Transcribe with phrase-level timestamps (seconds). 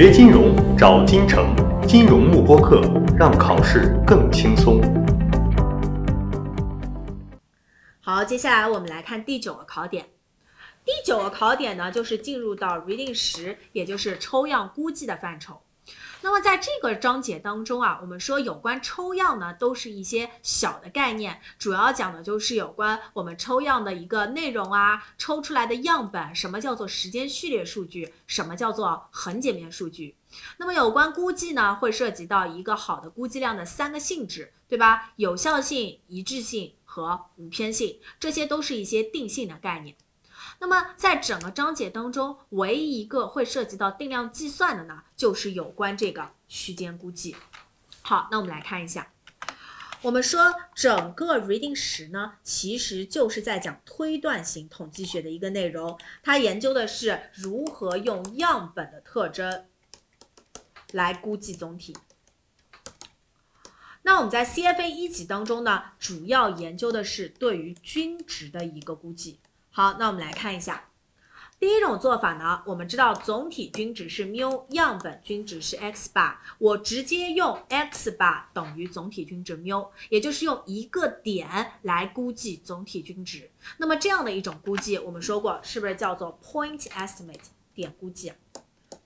[0.00, 1.52] 学金融找金城，
[1.84, 2.80] 金融慕播课，
[3.18, 4.80] 让考试更轻松。
[7.98, 10.06] 好，接下来我们来看第九个考点。
[10.84, 15.60] 第九个考点呢，就是进入到 reading 十，也就是抽样估计的范畴。
[16.20, 30.16] 那么在这个章节当中啊，我们说有关抽样呢，都是一些小的概念，主要讲的就是有关我们抽样的一个内容啊，抽出来的样本，什么叫做时间序列数据，什么叫做横截面数据。
[30.56, 35.12] 那么有关估计呢，会涉及到一个好的估计量的三个性质，对吧？
[35.16, 39.96] 有效性、一致性和无偏性，这些都是一些定性的概念。
[40.60, 47.36] 那么在整个章节当中，唯一一个会涉及到定量计算的呢，就是有关这个区间估计。
[48.02, 49.12] 好，那我们来看一下，
[50.02, 59.66] 我们说整个 reading 十呢，其实就是在讲推断型统计学的一个内容，它研究的是如何用样本的特征
[60.92, 61.96] 来估计总体。
[64.02, 69.38] 那我们在 CFA 一级当中呢，主要研究的是对于均值的一个估计。
[69.78, 70.88] 好，那我们来看一下，
[71.60, 83.48] 第一种做法呢，我们知道总体均值是缪，样本均值是 x bar，我直接用 x bar 等于总体均值缪，也就是用一个点来估计总体均值。
[83.76, 87.38] 那么这样的一种估计，我们说过是不是叫做 point estimate
[87.72, 88.32] 点估计，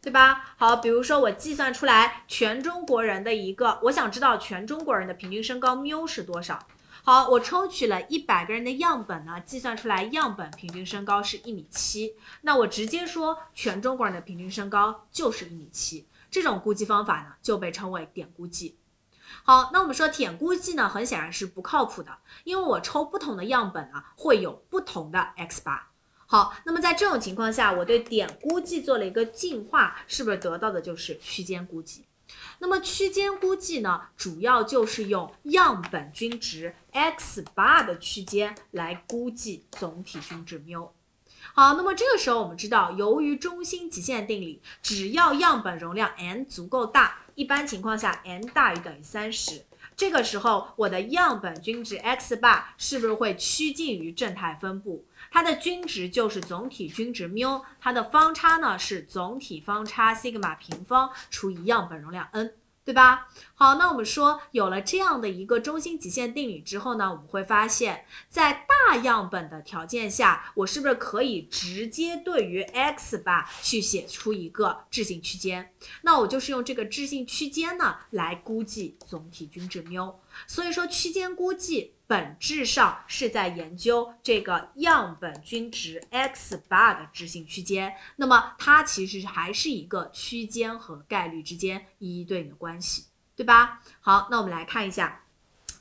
[0.00, 0.54] 对吧？
[0.56, 6.66] 好，比如说我计算出来全中国人的一个，我想知道全中国人的平均身高缪是多少。
[7.04, 18.76] 好，我抽取了一百个人的样本呢，计算出来样本平均身高是一米七，那我直接说全中国人的平均身高就是一米七，这种估计方法呢就被称为点估计。
[19.42, 25.90] 好，那我们说点估计呢，很显然是不靠谱的，因为我抽不同的样本呢会有不同的 x 八。
[26.26, 32.04] 好，那么在这种情况下，我对点估计做了一个进化，是不是得到的就是区间估计？
[32.58, 40.94] 那么区间估计呢，主要就是用样本均值 x bar 的区间来估计总体均值缪。
[41.54, 49.64] 好，那么这个时候我们知道，由于中心极限定理，只要样本容量 n 足够大，一般情况下 n 大于等于三十，
[49.94, 55.04] 这个时候我的样本均值 x bar 是不是会趋近于正态分布？
[55.30, 62.54] 它的均值就是总体均值缪，它的方差呢是总体方差西格玛平方除以样本容量 n。
[62.84, 63.28] 对吧？
[63.54, 75.72] 好，那我们说有了这样的一个中心极限定理之后呢，我们会发现，在大样本的条件下，我是不是可以直接对于 x 吧去写出一个置信区间？
[76.02, 80.20] 那我就是用这个置信区间呢来估计总体均值缪。
[80.46, 81.94] 所以说区间估计。
[82.04, 93.80] 本质上是在研究这个样本均值 x bar 的置信区间，那么它其实还是一个区间和概率之间一一对应的关系，对吧？
[94.00, 95.24] 好，那我们来看一下，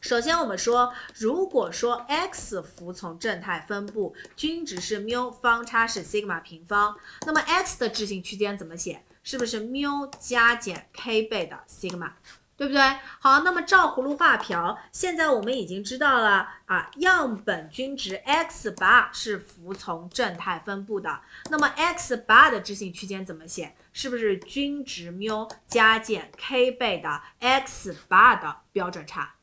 [0.00, 6.96] 首先我们说，如果说 x 服从正态分布，均值是缪，方差是 sigma 平方，
[7.26, 9.04] 那么 x 的置信区间怎么写？
[9.24, 12.12] 是不是缪加减 k 倍的 sigma？
[12.60, 12.82] 对不对？
[13.20, 21.22] 好，那么照葫芦画瓢，现在我们已经知道了啊，样本均值 x 八是服从正态分布的。
[21.48, 23.74] 那么 x 八的置信区间怎么写？
[23.94, 29.36] 是不是均值缪加减 k 倍的 x 八的标准差？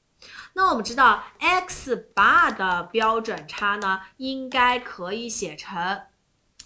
[0.54, 6.02] 那我们知道 x 八的标准差呢，应该可以写成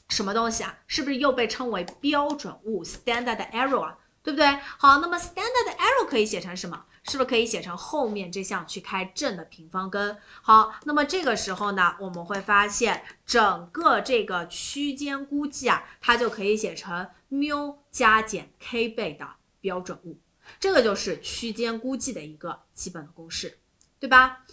[0.10, 0.80] 什么东西啊？
[0.86, 3.98] 是不是又被称为标准误 （standard error） 啊？
[4.24, 4.48] 对不对？
[4.78, 6.86] 好，那么 standard error 可以写成什么？
[7.04, 10.16] 是不是可以写成后面这项去开正的平方根？
[10.44, 19.28] 好，那么这个时候呢，我们会发现整个这个区间估计啊，它就可以写成缪加减 k 倍的
[19.60, 20.16] 标准误，
[20.60, 23.58] 这个就是区间估计的一个基本的公式，
[24.00, 24.44] 对吧？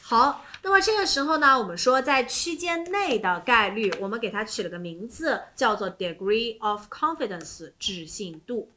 [0.00, 8.72] 好，那么这个时候呢，我们说在区间内的概率，我们给它取了个名字，叫做 degree of confidence 置信度。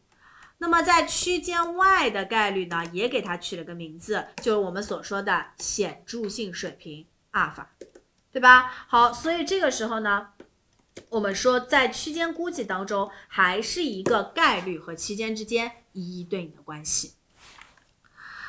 [0.62, 7.72] 那么在区间外的概率呢，也给它取了个名字，就是我们所说的显著性水平阿尔法，
[8.32, 8.72] 对吧？
[8.88, 10.28] 好，所以这个时候呢，
[11.10, 17.14] 我们说在区间估计当中，还是一个概率和期间之间一一对应的关系。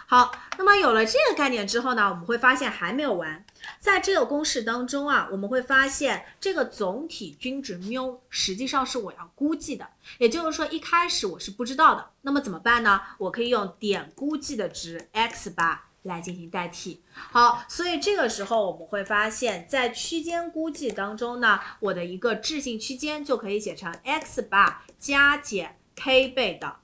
[0.07, 3.43] 好，那么有了这个概念之后呢，我们会发现还没有完。
[3.83, 9.85] 在这个公式当中啊，我们会发现这个总体均值缪实际上是我要估计的，
[10.19, 12.11] 也就是说一开始我是不知道的。
[12.21, 13.01] 那么怎么办呢？
[13.19, 17.03] 我可以用点估计的值 x 八来进行代替。
[17.13, 25.77] 好，所以这个时候我们会发现，在区间估计当中呢，我的一个置信区间就可以写成 x 八加减。
[25.95, 26.77] k 倍的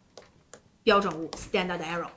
[0.82, 2.10] 标准物 standard error。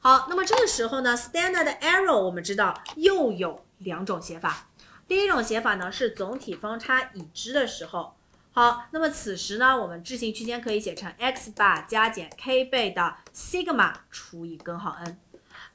[0.00, 4.68] 好，那么这个时候呢，standard error 我们知道又有两种写法。
[5.06, 8.16] 第一种写法呢是总体方差已知的时候。
[8.52, 15.18] 好，那么此时呢，我们置信区间可以写成 x bar 加减 k 倍的 sigma 除以根号 n。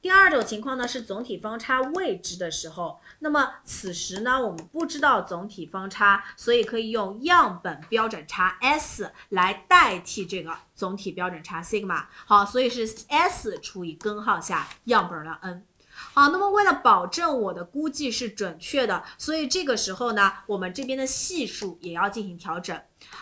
[0.01, 12.05] 第二种情况呢是总体方差未知的时候，那么此时呢我们不知道总体方差，所以可以用样本标准差 s 来代替这个总体标准差 sigma。
[12.25, 15.65] 好，所以是 s 除以根号下样本的 n。
[16.13, 22.79] 好，那么为了保证我的估计是准确的，所以这个时候呢，我们这边的系数也要进行调整。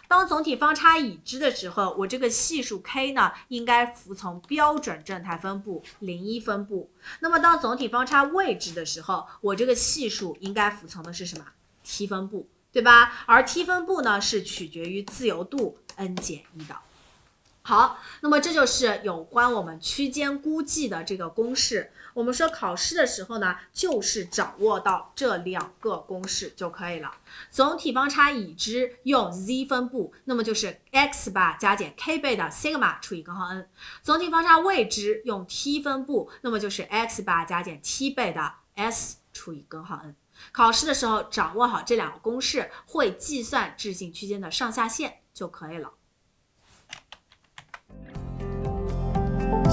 [0.07, 6.89] 当总体方差已知的时候，我这个系数 k 呢，应该服从标准正态分布零一分布。
[7.19, 11.45] 那么当总体方差未知的时候，我这个系数应该服从的是什么
[11.83, 13.24] ？t 分布，对吧？
[13.25, 16.75] 而 t 分布呢，是取决于自由度 n 减一的。
[17.68, 21.92] 好，那么这就是有关我们区间估计的这个公式。
[22.14, 27.12] 我们说考试的时候呢，就是掌握到这两个公式就可以了。
[27.52, 33.68] 总体方差已知，用 z 分布，那么就是 x 吧加减 k 倍的 sigma 除以根号 n。
[34.02, 40.16] 总体方差未知，用 t 分布，那么就是 x 吧加减 t 倍的 s 除以根号 n。
[40.54, 45.92] 考试的时候掌握好这两个公式，会计算置信区间的上下限就可以了。